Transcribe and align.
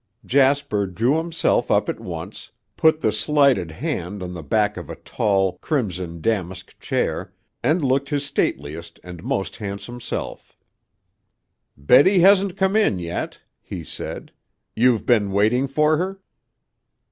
Jasper 0.25 0.87
drew 0.87 1.17
himself 1.17 1.69
up 1.69 1.87
at 1.87 1.99
once, 1.99 2.49
put 2.75 3.01
the 3.01 3.11
slighted 3.11 3.69
hand 3.69 4.23
on 4.23 4.33
the 4.33 4.41
back 4.41 4.75
of 4.75 4.89
a 4.89 4.95
tall, 4.95 5.59
crimson 5.59 6.21
damask 6.21 6.79
chair, 6.79 7.35
and 7.61 7.83
looked 7.85 8.09
his 8.09 8.25
stateliest 8.25 8.99
and 9.03 9.21
most 9.23 9.57
handsome 9.57 9.99
self. 9.99 10.57
"Betty 11.77 12.17
hasn't 12.17 12.57
come 12.57 12.75
in 12.75 12.97
yet," 12.97 13.41
he 13.61 13.83
said. 13.83 14.31
"You've 14.75 15.05
been 15.05 15.31
waiting 15.31 15.67
for 15.67 15.97
her?" 15.97 16.19